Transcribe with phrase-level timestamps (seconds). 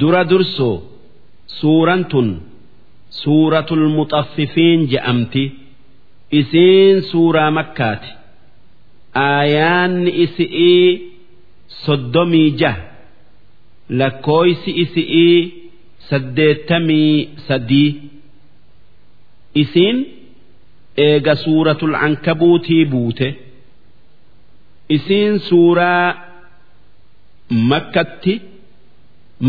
[0.00, 0.76] dura dursoo
[1.58, 2.28] suuraan tun
[3.20, 5.44] suuratul muxaffifiin je'amti
[6.40, 8.08] isiin suuraa makkaati.
[9.14, 10.88] Aayaanni isi'ii
[11.84, 12.82] soddomii jaha
[14.00, 15.38] lakkooysi isi'ii
[16.08, 17.90] saddeettamii sadii.
[19.62, 19.96] Isiin
[21.06, 23.28] eega suuratul ankabuutii buute.
[24.96, 26.06] Isiin suuraa
[27.70, 28.34] makkatti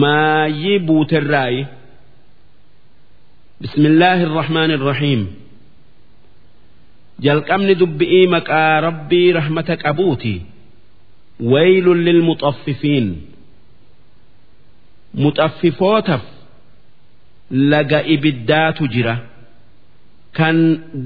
[0.03, 1.63] maayii buuterraayi
[3.63, 5.21] بسم الله الرحمن الرحيم
[7.25, 10.35] jalqabni dubbi'ii maqaa rabbii rahmata qabuuti
[11.53, 13.07] waylun lilmuxaffifiin
[15.23, 16.25] muxaffifootaaf
[17.73, 19.15] laga ibiddaatu jira
[20.39, 20.57] kan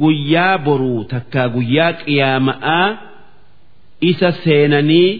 [0.00, 2.88] guyyaa boruu takkaa guyyaa qiyaama'aa
[4.10, 5.10] isa seenanii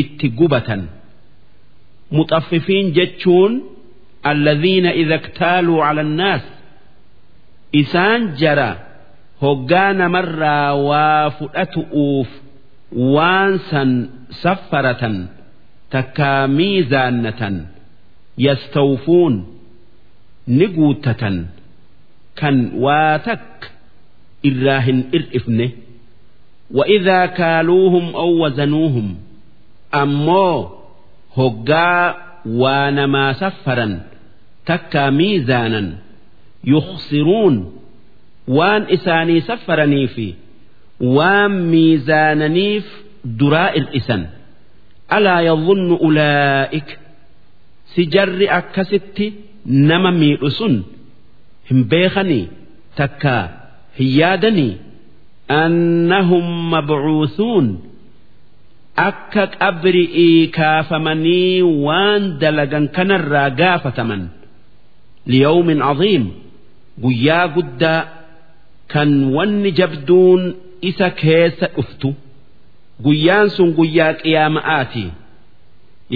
[0.00, 0.82] itti gubatan
[2.18, 3.52] muxaffifiin jechuun
[4.30, 6.44] alladhiina idha iktaaluu cala annaas
[7.82, 8.70] isaan jara
[9.42, 12.28] hoggaa namarraa waa fudhatu'uuf
[13.14, 13.90] waan san
[14.42, 15.16] saffaratan
[15.94, 17.56] takkaa miizaannatan
[18.46, 19.34] yastawfuun
[20.58, 21.36] ni guuttatan
[22.40, 23.68] kan waa takka
[24.50, 25.68] irraa hin ir'ifne
[26.78, 29.08] وإذا كالوهم أو وزنوهم
[29.94, 30.68] أمو
[31.37, 32.01] hoggaa
[32.61, 33.93] waa namaa saffaran
[34.69, 35.87] takkaa miizaanan
[36.73, 37.55] yuksiruun
[38.57, 40.27] waan isaanii saffaranii fi
[41.17, 42.85] waan miizaananiif
[43.39, 44.23] duraa ir'isan.
[45.15, 46.89] Alaa yadhunnu ulaa'ik
[47.93, 49.25] si jarri akkasitti
[49.89, 50.75] nama miidhu sun
[51.69, 52.45] hin beekanii
[52.99, 53.43] takkaa
[53.99, 54.73] hin yaadanii.
[55.61, 57.67] Annahum mabcuusuun
[59.07, 64.23] akka qabri'ii kaafamanii waan dalagan kanarraa gaafataman.
[65.31, 66.25] Liyawmin caziim
[67.03, 68.01] guyyaa guddaa
[68.93, 70.41] kan wanni jabduun
[70.89, 72.09] isa keessa dhuftu.
[73.05, 75.05] Guyyaan sun guyyaa qiyaama'aati.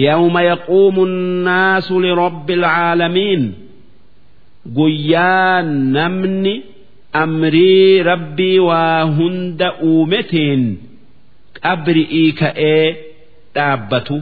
[0.06, 3.42] Yawma yaquumu nnaasu lirabbi alcaalamiin
[4.76, 5.62] guyyaa
[5.96, 6.54] namni
[7.22, 10.62] amrii rabbii waa hunda uumeteen
[11.64, 12.84] qabri'ii ka'ee
[13.54, 14.16] dhaabbatu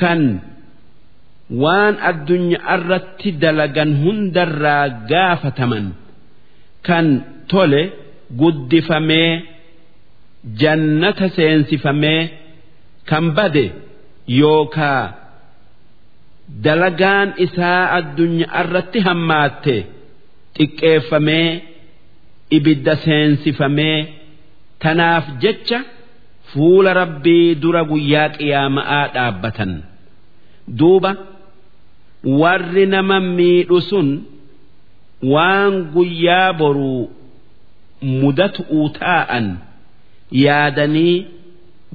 [0.00, 0.22] kan
[1.62, 5.86] waan addunyaa irratti dalagan hundarraa gaafataman
[6.86, 7.06] kan
[7.50, 7.82] tole
[8.40, 9.32] guddifamee
[10.60, 12.20] jannata seensifamee
[13.10, 13.64] kan bade
[14.40, 15.02] yookaa
[16.64, 19.76] dalagaan isaa addunyaa irratti hammaatte
[20.58, 21.48] xiqqeeffamee
[22.56, 23.98] ibidda seensifamee
[24.82, 25.78] tanaaf jecha
[26.52, 29.72] fuula rabbii dura guyyaa qiyaama'aa dhaabbatan.
[30.78, 31.10] Duuba
[32.40, 34.08] warri nama miidhu sun
[35.32, 37.02] waan guyyaa boruu
[38.20, 39.46] mudatu'uu taa'an
[40.44, 41.16] yaadanii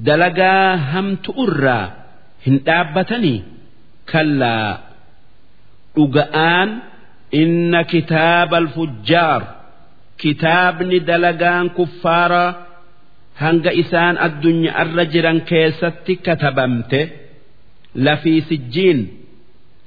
[0.07, 1.85] dalagaa hamtu irraa
[2.45, 3.39] hin dhaabbatanii?
[4.11, 4.71] Kallaa.
[5.95, 6.69] Dhuga'aan
[7.41, 9.41] inna kitaaba alfujjaar
[10.21, 12.49] kitaabni dalagaan kuffaaraa
[13.41, 16.99] hanga isaan addunyaa irra jiran keessatti katabamte
[18.05, 18.99] lafii sijjiin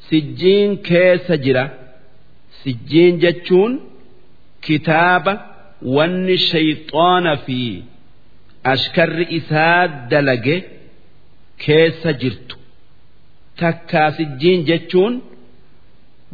[0.09, 1.65] sijjiin keessa jira.
[2.63, 3.73] sijjiin jechuun
[4.67, 5.33] kitaaba
[5.97, 7.59] wanni shayxaana fi
[8.73, 10.57] ashkarri isaa dalage
[11.65, 12.57] keessa jirtu
[13.61, 15.15] takkaa sijjiin jechuun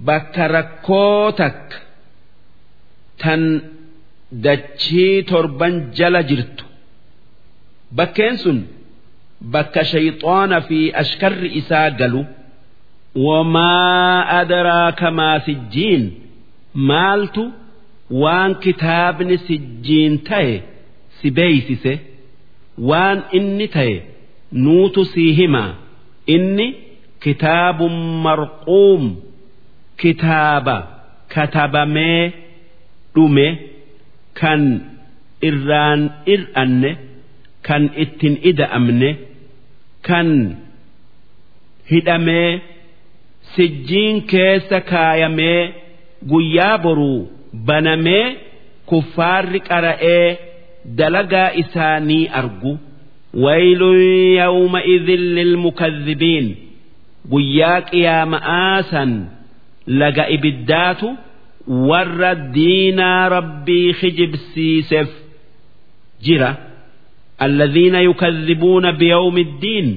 [0.07, 1.79] bakka rakkoo takka
[3.23, 3.43] tan
[4.45, 6.65] dachii torban jala jirtu
[7.99, 8.59] bakkeen sun
[9.55, 12.23] bakka shayxaana fi ashkarri isaa galu.
[13.27, 16.05] wamaa adraaka maa sijjiin
[16.91, 17.43] maaltu
[18.23, 20.53] waan kitaabni sijjiin ta'e
[21.19, 21.93] si beeysise
[22.91, 23.97] waan inni ta'e
[24.65, 25.71] nuutu sii himaa
[26.35, 26.67] inni
[27.27, 27.97] kitaabun
[28.27, 29.03] marquum
[30.03, 30.77] kitaaba
[31.35, 32.23] katabamee
[33.15, 33.47] dhume
[34.41, 34.63] kan
[35.49, 36.01] irraan
[36.35, 36.91] ir'anne
[37.71, 39.11] kan ittin ida'amne
[40.09, 40.29] kan
[41.91, 42.51] hidhamee
[43.55, 45.63] sijjiin keessa kaayamee
[46.31, 47.21] guyyaa boruu
[47.69, 48.27] banamee
[48.91, 50.29] kuffaarri qara'ee
[50.99, 52.73] dalagaa isaanii argu.
[53.45, 54.01] Waylun
[54.41, 56.47] yawma idhin lilmukadhibiin
[57.33, 59.11] guyyaa qiyaama'aa san
[60.01, 61.09] laga ibiddaatu
[61.91, 65.11] warra diinaa rabbii kijibsiiseef
[66.25, 66.51] jira
[67.42, 69.88] الذين يكذبون بيوم الدين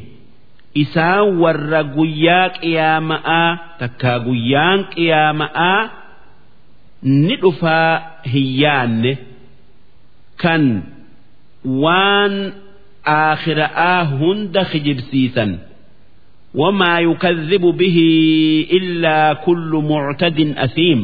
[0.82, 3.50] isaan warra guyyaa qiyaama'aa
[3.80, 5.82] takkaa guyyaan qiyaama'aa
[7.26, 7.92] ni dhufaa
[8.32, 9.12] hin yaanne
[10.42, 10.62] kan
[11.82, 12.34] waan
[13.20, 15.52] aakhira'aa hunda kijibsiisan
[16.54, 17.98] وما يكذب به
[18.72, 21.00] إلا كل معتد أثيم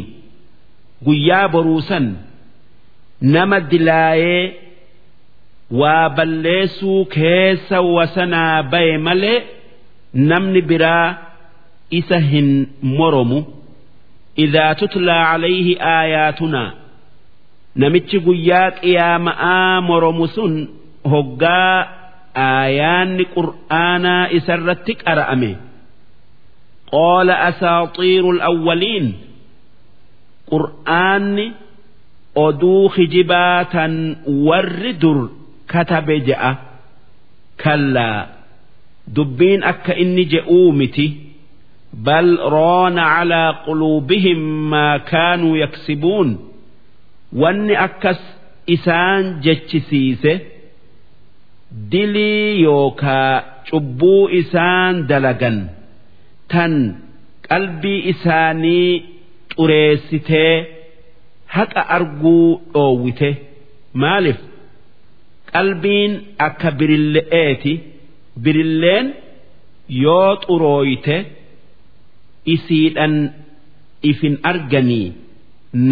[1.07, 2.01] قيا بروسا
[5.72, 9.44] waa balleessuu keessa wasanaa baye malee
[10.14, 11.18] namni biraa
[11.90, 12.50] isa hin
[12.98, 13.40] moromu.
[14.44, 16.70] Idhaa tutlaa calayhi aayaatunaa
[17.76, 20.54] namichi guyyaa qiyaama'aa moromu sun
[21.12, 21.78] hoggaa
[22.36, 25.52] aayaanni qur'aanaa isarratti qara'ame.
[26.92, 29.08] Qoola asaaxiiru alawwaliin
[30.52, 31.46] qur'aanni
[32.46, 33.94] oduu hijibaa tan
[34.48, 35.20] warri dur
[35.72, 36.52] katabe je'a
[37.64, 38.20] kallaa
[39.16, 41.08] dubbiin akka inni je'uu miti.
[42.06, 46.30] Bal roona calaa quluubihim maa kaanuu yaksibuun.
[47.42, 48.22] Wanni akkas
[48.76, 50.34] isaan jechisiise
[51.92, 53.34] dilii yookaa
[53.70, 55.58] cubbuu isaan dalagan.
[56.52, 56.74] Tan
[57.50, 58.92] qalbii isaanii
[59.56, 60.54] xureessitee
[61.56, 63.30] haqa arguu dhoowwite.
[64.02, 64.38] Maalif
[65.54, 66.12] qalbiin
[66.48, 67.74] akka birille'eeti
[68.44, 69.08] birilleen
[70.04, 71.18] yoo xurooyte
[72.54, 73.16] isiidhan
[74.12, 75.08] ifin arganii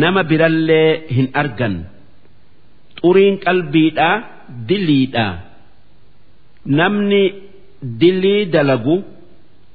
[0.01, 1.75] nama birallee hin argan.
[3.01, 4.15] Xuriin qalbiidhaa
[4.69, 5.33] diliidhaa.
[6.79, 7.23] Namni
[8.01, 8.95] dilii dalagu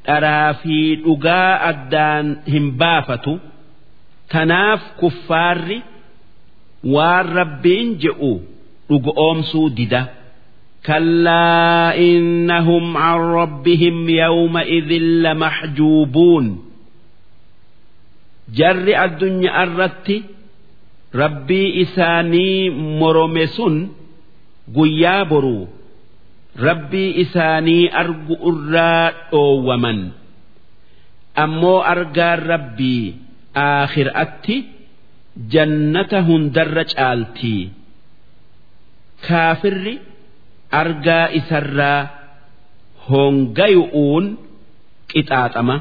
[0.07, 3.35] dharaa fi dhugaa addaan hin baafatu
[4.33, 5.79] tanaaf kuffaarri
[6.95, 8.33] waan rabbiin je'u
[8.92, 10.02] dhugoomsuu dida
[10.88, 14.90] كلا إنهم عن ربهم يومئذ
[15.24, 16.46] لمحجوبون
[18.56, 20.08] جر الدنيا الرت
[21.16, 22.70] ربي إساني
[23.02, 23.76] مرمسون
[24.76, 25.68] قيابرو
[26.68, 30.00] rabbii isaanii argu irraa dhoowwaman
[31.44, 33.06] ammoo argaan rabbii
[33.66, 34.56] aakhiraatti
[35.54, 37.64] jannata hundarra caaltii
[39.28, 39.96] kaafirri
[40.82, 42.02] argaa isarraa
[43.10, 44.26] hongayu'uun
[45.12, 45.76] qixaaxama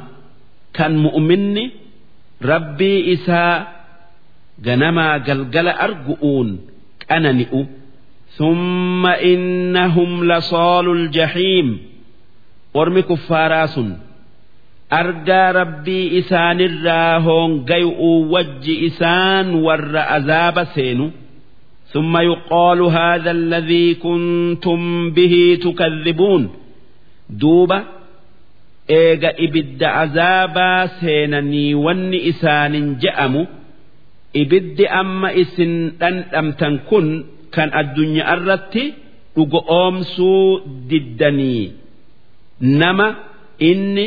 [0.77, 1.65] kan mu'minni
[2.51, 3.55] rabbii isaa
[4.67, 6.49] ganamaa galgala argu'uun
[7.09, 7.63] qanani'u.
[8.37, 11.79] ثم إنهم لصال الجحيم
[12.75, 13.81] ورم كفاراس
[14.93, 18.01] أرجى ربي إسان الراهون جيء
[18.33, 21.13] وج إسان ور أذاب سين
[21.93, 26.51] ثم يقال هذا الذي كنتم به تكذبون
[27.31, 27.85] دوبا
[28.91, 33.47] إيجا إبد عذابا سينني ون إسان جأمو
[34.37, 37.25] إبد أما إسن أن كن
[37.57, 38.83] kan addunyaa irratti
[39.37, 40.61] dhugoomsuu
[40.91, 41.73] diddanii
[42.81, 43.07] nama
[43.69, 44.07] inni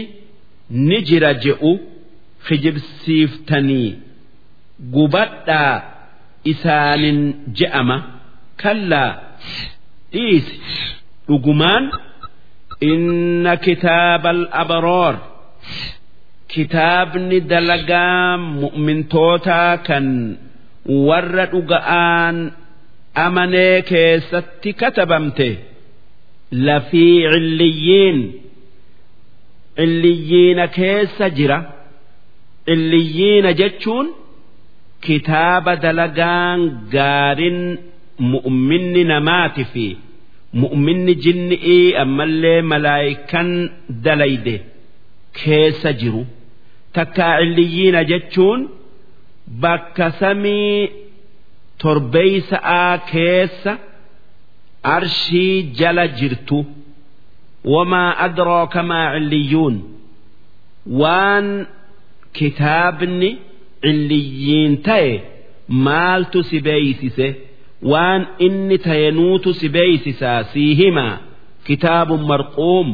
[0.88, 1.72] ni jira je'u
[2.48, 3.90] kijibsiiftanii
[4.96, 5.76] gubadhaa
[6.53, 7.21] isaanin
[7.59, 7.97] je'ama
[8.63, 9.13] kallaa
[10.13, 10.55] dhiisi
[11.29, 11.85] dhugumaan
[12.93, 15.15] inna kitaaba al-abaroor
[16.55, 20.07] kitaabni dalagaa mu'mintootaa kan
[21.09, 22.37] warra dhuga'aan
[23.27, 25.49] amanee keessatti katabamte
[26.67, 28.19] lafii cilliyyiin
[29.79, 31.59] cilliyyiina keessa jira
[32.69, 34.07] cilliyyiina jechuun
[35.07, 36.61] kitaaba dalagaan
[36.95, 37.59] gaarin
[38.33, 39.87] mu'minni namaati fi.
[40.63, 43.49] Mu'minni jinni'ii ammallee malaayikan
[44.05, 44.57] dalayde
[45.39, 46.23] keessa jiru.
[46.97, 48.61] Takkaa cilliyyiina jechuun
[49.63, 50.79] bakka samii
[51.83, 53.73] torbeeysa'aa keessa
[54.97, 56.59] arshii jala jirtu.
[57.73, 59.77] Wamaa adrooka maa cilliyyuun
[61.01, 61.47] waan
[62.39, 63.31] kitaabni
[63.85, 65.13] cilliyyiin ta'e
[65.87, 67.29] maaltu si beeysise
[67.93, 71.15] waan inni tayenuutu si beeysisaa sii himaa
[71.67, 72.89] kitaabun marquum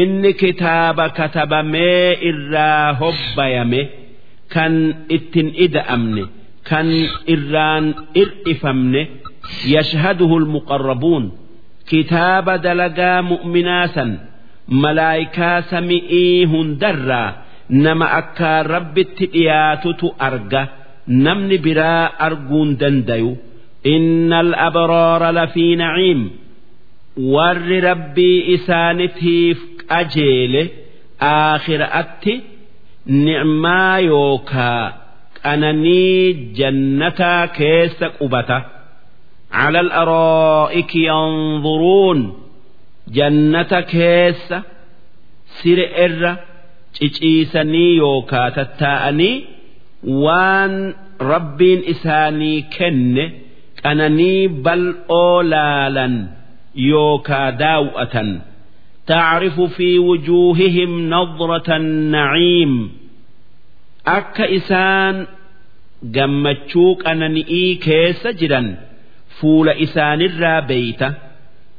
[0.00, 3.82] inni kitaaba katabamee irraa hobbayame
[4.54, 4.74] kan
[5.16, 6.24] ittin ida'amne
[6.70, 6.88] kan
[7.34, 7.84] irraan
[8.22, 9.02] ir'ifamne
[9.74, 11.24] yashhaduhu almuqarrabuun
[11.90, 14.10] kitaaba dalagaa mu'minaasan
[14.82, 17.30] malaayikaa sami'ii hundarraa
[17.85, 20.61] nama akkaan rabbitti dhiyaatutu arga
[21.25, 23.31] namni biraa arguun dandayu
[23.95, 26.21] inna al-abraara lafii naciim
[27.33, 29.57] warri rabbii isaanitiif
[29.91, 30.61] qajeele
[31.33, 32.33] aakhiraatti
[33.25, 34.83] nicmaa yookaa
[35.43, 36.23] qananii
[36.59, 38.59] jannataa keessa qubata
[39.61, 42.19] على الأرائك ينظرون
[43.17, 44.53] جنة كيس
[45.59, 46.21] سر إر
[46.97, 49.35] ciciisanii yookaa tattaa'anii
[50.23, 50.73] waan
[51.31, 53.25] rabbiin isaanii kenne
[53.83, 56.15] qananii bal'oo laalan
[56.91, 58.29] yookaa daaw'atan
[59.09, 62.91] تعرف في وجوههم نظرة النعيم
[64.07, 65.27] أكا إسان
[66.03, 68.77] جمتشوك أننئي كيس جدا
[69.29, 71.01] فول إسان الرابيت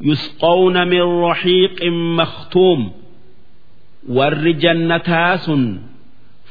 [0.00, 1.84] يسقون من رحيق
[2.18, 2.92] مختوم
[4.17, 5.63] Warri jannataa sun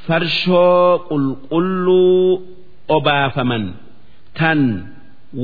[0.07, 2.43] farshoo qulqulluu
[2.97, 3.65] obaafaman.
[4.39, 4.61] Tan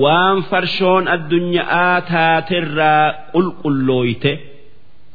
[0.03, 4.33] waan farshoon addunyaa taaterraa qulqullooyte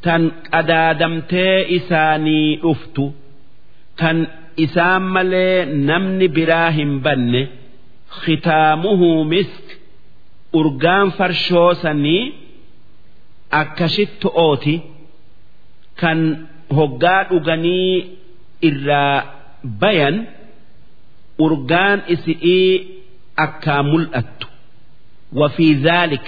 [0.06, 0.22] tan
[0.52, 3.06] qadaadamtee isaanii dhuftu
[4.00, 4.18] kan
[4.66, 5.58] isaan malee
[5.90, 7.42] namni biraa hin banne
[8.22, 9.66] khitaamuhu misk
[10.60, 12.24] urgaan farshoo sanii
[13.62, 14.76] akkashitti ooti
[16.02, 16.20] kan
[16.78, 17.94] hoggaa dhuganii
[18.70, 19.16] irraa
[19.82, 20.16] bayan
[21.46, 22.70] urgaan isi'ii
[23.46, 24.48] akkaan mul'attu.
[25.40, 26.26] Wafii zaalik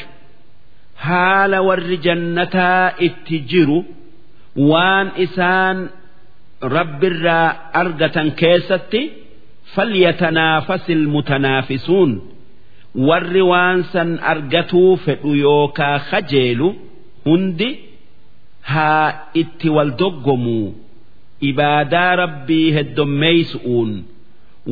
[1.06, 3.80] haala warri jannataa itti jiru
[4.70, 5.78] waan isaan
[6.76, 7.48] rabbirraa
[7.82, 9.02] argatan keessatti
[9.76, 12.12] falyatanaafasi ilmutanaafisuun
[13.08, 16.70] warri waan san argatuu fedhu yookaa kajeelu
[17.26, 17.70] hundi
[18.74, 19.08] haa
[19.42, 20.68] itti wal doggomuu
[21.50, 23.92] ibaadaa rabbii heddommeeysu'uun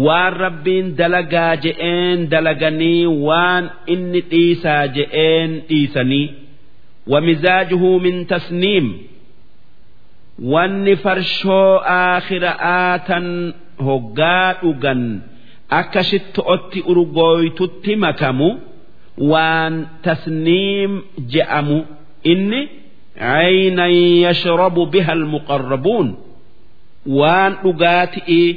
[0.06, 6.26] waan rabbiin dalagaa je'een dalaganii waan inni dhiisaa je'een dhiisanii
[7.14, 8.88] wamizaajuhu min tasniim
[10.54, 13.28] wanni farshoo aakhira'aa tan
[13.88, 15.04] hoggaa dhugan
[15.80, 18.50] akka shitto'otti urgooytutti makamu
[19.32, 19.74] waan
[20.08, 20.92] tasniim
[21.34, 21.78] je'amu.
[22.32, 22.62] Inni
[23.21, 23.87] عينا
[24.27, 26.07] يشرب بها المقربون
[27.07, 28.49] وان dhugaatii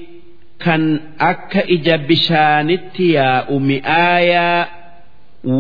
[0.64, 0.84] kan
[1.30, 4.68] akka ija bishaanitti yaa'u mi'aayaa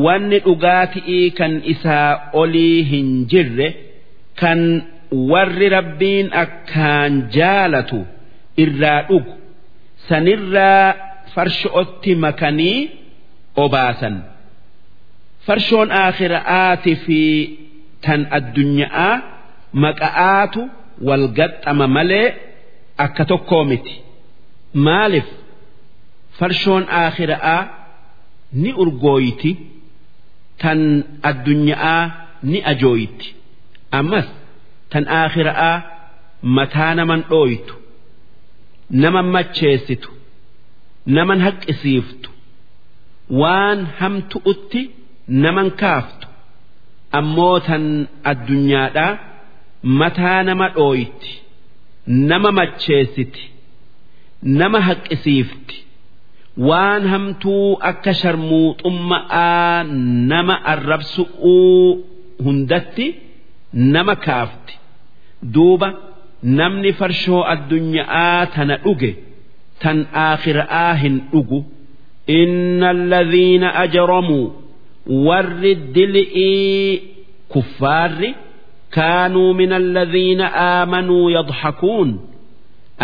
[0.06, 2.12] wanni dhugaatii kan isaa
[2.42, 3.68] olii hin jirre
[4.42, 4.60] kan
[5.32, 8.00] warri rabbiin akkaan jaalatu
[8.64, 9.34] irraa dhugu
[10.08, 10.88] sanirraa
[11.34, 12.80] farsho'otti makanii
[13.64, 14.16] obaasan
[15.46, 17.20] farshoon aakhira'aati fi
[18.05, 19.13] tan addunyaa
[19.85, 20.61] maqa'aatu
[21.09, 22.29] wal gaxxama malee
[23.05, 23.95] akka tokkoo miti.
[24.87, 25.29] Maaliif
[26.39, 27.63] farshoon aakhira'aa
[28.63, 29.51] ni urgooyti
[30.63, 30.81] tan
[31.31, 32.03] addunyaa
[32.51, 33.29] ni ajooyti?
[33.99, 34.29] Ammas
[34.93, 35.77] tan aakhira'aa
[36.57, 37.75] mataa naman dhooytu
[39.03, 40.09] naman macheessitu
[41.17, 42.29] naman haqqisiiftu
[43.41, 44.83] waan hamtu'utti
[45.45, 46.28] naman kaaftu
[47.19, 47.85] ammoo tan
[48.31, 49.19] addunyaadhaa
[50.01, 51.31] mataa nama dhooyti
[52.31, 53.43] nama macheessiti
[54.61, 55.77] nama haqqisiifti.
[56.69, 59.85] Waan hamtuu akka sharmuuxumma'aa
[60.33, 62.05] nama arrabsu'uu
[62.45, 63.07] hundatti
[63.73, 64.75] nama kaafti.
[65.55, 65.89] Duuba
[66.59, 69.11] namni farshoo addunyaa tana dhuge
[69.83, 71.61] tan aakhira'aa hin dhugu.
[72.41, 74.47] Inna alladhiina ajramuu
[75.28, 77.02] warri dil'ii
[77.54, 78.30] kuffaarri
[78.96, 82.10] kaanuu min alladhiina aamanuu yadhakuun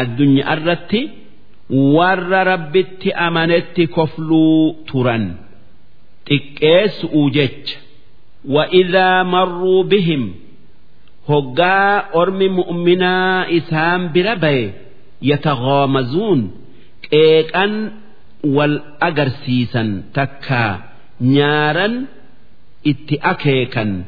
[0.01, 1.01] addunyaa irratti
[1.97, 5.25] warra rabbitti amanetti kofluu turan
[6.29, 7.77] xiqqeessu'uu jecha
[8.55, 10.31] وإذا مروا بهم
[11.29, 13.13] هقا أرمي مؤمنا
[13.57, 14.71] إسام بربي
[15.21, 16.39] يتغامزون
[21.23, 22.05] كيكا والأجرسيسا تكا نارا
[22.87, 24.03] اتأكيكا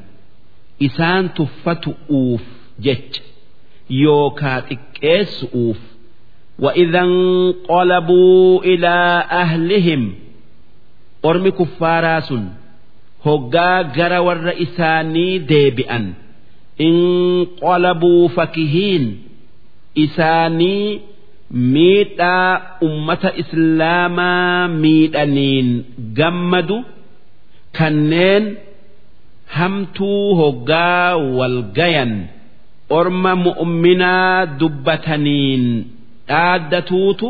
[0.82, 2.44] إسان تفتؤوف
[2.80, 3.20] جج
[3.90, 5.80] يوكا تكيسؤوف
[6.60, 10.14] وإذا انقلبوا إلى أهلهم
[11.26, 12.34] أرمي كفاراس
[13.26, 16.14] هقا جرى ور إساني ديبئا
[16.82, 19.22] انقلبوا فكهين
[19.98, 21.00] إساني
[21.52, 26.82] ميتا أمة إسلاما ميتانين جمدوا
[27.79, 28.45] kanneen
[29.57, 32.13] hamtuu hoggaa walgayan
[32.99, 35.65] orma mu'minaa dubbataniin
[36.29, 37.29] dhaaddatuutu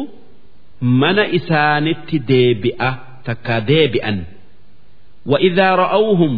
[1.00, 2.90] mana isaanitti deebi'a
[3.26, 4.18] takka deebi'an
[5.30, 6.34] wa'idaa ra'awhum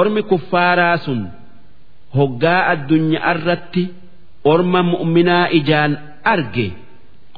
[0.00, 1.20] ormi kuffaaraa sun
[2.18, 3.82] hoggaa addunyaa irratti
[4.52, 5.92] orma mu'minaa ijaan
[6.34, 6.68] arge.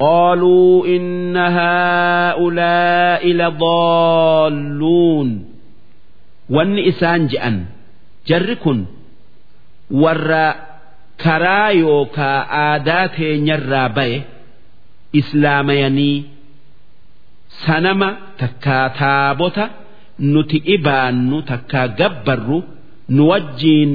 [0.02, 5.30] قالوا إن هؤلاء لضالون
[6.50, 7.66] وان إسان جأن
[8.28, 8.86] جركن
[9.92, 10.68] ورّا
[11.24, 14.18] karaa yookaa aadaa teenyarraa baye
[15.20, 16.18] islaamayanii
[17.66, 18.10] sanama
[18.42, 19.66] takkaa taabota
[20.34, 22.60] nuti ibaannu takkaa gabbarru
[23.16, 23.92] nu wajjiin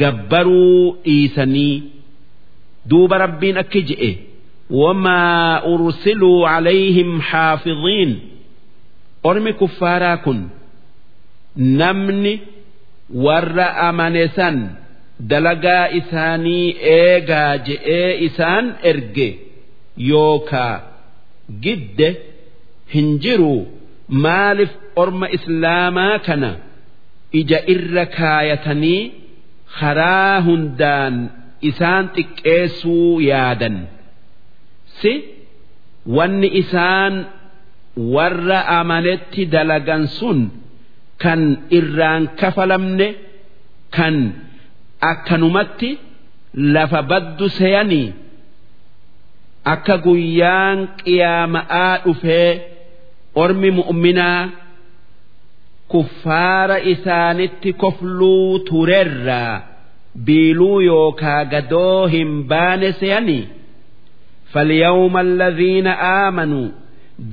[0.00, 1.74] gabbaruu dhiisanii
[2.90, 4.10] duuba rabbiin akki je'e
[4.69, 8.11] wamaa ursiluu calayhim xaafiziin
[9.29, 10.39] ormi kuffaaraa kun
[11.81, 12.33] namni
[13.25, 14.57] warra amane san
[15.31, 19.29] dalagaa isaanii eegaa je'ee isaan erge
[20.11, 20.75] yookaa
[21.63, 22.09] gidde
[22.93, 23.55] hin jiru.
[24.23, 24.71] Maaliif
[25.01, 26.51] orma islaamaa kana
[27.39, 29.01] ija irra kaayatanii
[29.79, 31.15] karaa hundaan
[31.69, 33.75] isaan xiqqeessuu yaadan
[35.01, 35.13] si
[36.17, 37.13] wanni isaan
[38.15, 40.39] warra amanetti dalagan sun
[41.23, 41.41] kan
[41.77, 43.07] irraan kafalamne
[43.95, 44.15] kan
[45.11, 45.89] akkanumatti
[46.75, 48.07] lafa baddu seeyanii
[49.73, 52.51] akka guyyaan qiyaama'aa dhufee
[53.43, 54.41] ormi mu'minaa
[55.91, 59.55] kuffaara isaanitti kofluu turerraa
[60.25, 63.43] biiluu yookaa gadoo hin baane seeyanii
[64.53, 66.67] falyawma alladhiina aamanuu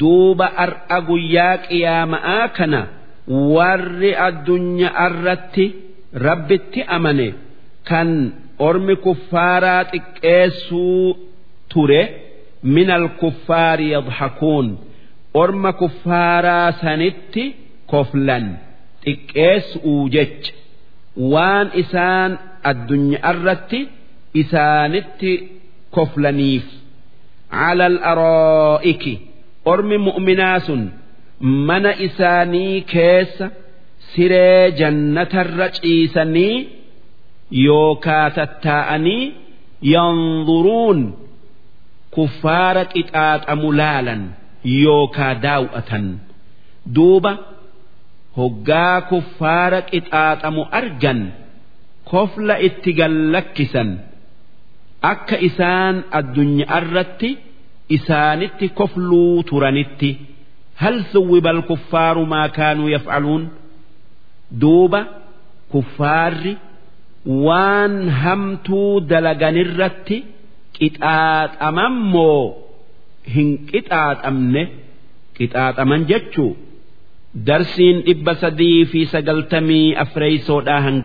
[0.00, 2.80] duuba ar'a guyyaa qiyaama'aa kana
[3.56, 5.66] warri addunyaa irratti
[6.26, 7.28] rabbitti amane
[7.90, 8.08] kan
[8.68, 11.06] ormi kuffaaraa xiqqeessuu
[11.73, 12.02] ture
[12.75, 14.66] min alkuffaari yadhakuun
[15.42, 17.44] orma kuffaaraa sanitti
[17.92, 18.46] koflan
[19.04, 20.52] xiqqeessuu jecha
[21.32, 22.30] waan isaan
[22.70, 23.80] addunyaa irratti
[24.42, 25.32] isaanitti
[25.96, 26.66] koflaniif
[27.51, 29.03] على الأرائك
[29.68, 30.89] أرمي مؤمنا سن
[31.41, 33.43] من إساني كيس
[34.15, 36.67] سري جنة الرجيسني
[37.67, 39.24] yookaa tattaa'anii
[39.93, 41.00] yanzuruun
[42.15, 44.21] kuffaara qixaaxamu laalan
[44.84, 46.06] yookaa daaw'atan
[46.95, 47.34] duuba
[48.39, 51.19] hoggaa kuffaara qixaaxamu argan
[52.12, 53.89] kofla itti gallakkisan
[55.12, 57.30] akka isaan addunyaa irratti
[57.96, 60.11] isaanitti kofluu turanitti
[60.83, 63.44] hal suwwiba alkuffaaru maa kaanuu yaf'aluun?
[64.61, 65.01] Duuba
[65.72, 66.55] kuffaarri
[67.46, 70.16] waan hamtuu dalaganirratti
[70.79, 72.42] qixaaxaman moo
[73.35, 74.62] hin qixaaxamne?
[75.37, 76.53] Qixaaxaman jechuu?
[77.46, 81.05] Darsiin dhibba sadii fi sagaltamii afreeysoodhaa hanga